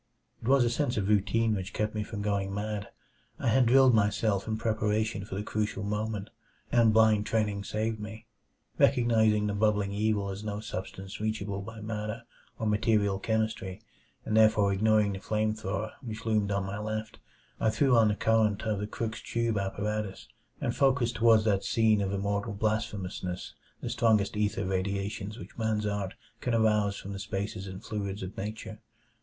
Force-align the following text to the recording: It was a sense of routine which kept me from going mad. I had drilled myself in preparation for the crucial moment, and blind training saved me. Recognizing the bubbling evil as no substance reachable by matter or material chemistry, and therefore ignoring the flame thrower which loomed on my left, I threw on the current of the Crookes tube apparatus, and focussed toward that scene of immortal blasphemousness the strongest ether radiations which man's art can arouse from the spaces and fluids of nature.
It 0.41 0.47
was 0.47 0.63
a 0.63 0.69
sense 0.71 0.97
of 0.97 1.09
routine 1.09 1.53
which 1.53 1.73
kept 1.73 1.93
me 1.93 2.01
from 2.01 2.23
going 2.23 2.51
mad. 2.51 2.87
I 3.37 3.49
had 3.49 3.67
drilled 3.67 3.93
myself 3.93 4.47
in 4.47 4.57
preparation 4.57 5.25
for 5.25 5.35
the 5.35 5.43
crucial 5.43 5.83
moment, 5.83 6.31
and 6.71 6.91
blind 6.91 7.27
training 7.27 7.65
saved 7.65 7.99
me. 7.99 8.25
Recognizing 8.79 9.45
the 9.45 9.53
bubbling 9.53 9.91
evil 9.91 10.29
as 10.29 10.43
no 10.43 10.59
substance 10.59 11.21
reachable 11.21 11.61
by 11.61 11.81
matter 11.81 12.23
or 12.57 12.65
material 12.65 13.19
chemistry, 13.19 13.79
and 14.25 14.35
therefore 14.35 14.73
ignoring 14.73 15.13
the 15.13 15.19
flame 15.19 15.53
thrower 15.53 15.91
which 16.01 16.25
loomed 16.25 16.49
on 16.49 16.65
my 16.65 16.79
left, 16.79 17.19
I 17.59 17.69
threw 17.69 17.95
on 17.95 18.07
the 18.07 18.15
current 18.15 18.63
of 18.63 18.79
the 18.79 18.87
Crookes 18.87 19.21
tube 19.21 19.59
apparatus, 19.59 20.27
and 20.59 20.75
focussed 20.75 21.17
toward 21.17 21.43
that 21.43 21.63
scene 21.63 22.01
of 22.01 22.11
immortal 22.11 22.53
blasphemousness 22.55 23.53
the 23.81 23.89
strongest 23.91 24.35
ether 24.35 24.65
radiations 24.65 25.37
which 25.37 25.59
man's 25.59 25.85
art 25.85 26.15
can 26.39 26.55
arouse 26.55 26.97
from 26.97 27.13
the 27.13 27.19
spaces 27.19 27.67
and 27.67 27.83
fluids 27.83 28.23
of 28.23 28.35
nature. 28.35 28.79